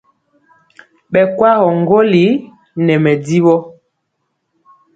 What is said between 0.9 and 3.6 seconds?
Ɓɛ kwagɔ ŋgolli nɛ mɛdivɔ.